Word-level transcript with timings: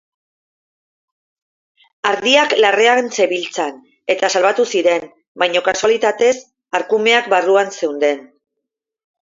Ardiak 2.11 2.55
larrean 2.65 3.11
zebiltzan 3.17 3.77
eta 4.15 4.31
salbatu 4.37 4.67
ziren, 4.77 5.07
baina 5.45 5.63
kasualitatez 5.69 6.35
arkumeak 6.81 7.33
barruan 7.37 7.75
zeuden. 7.83 8.27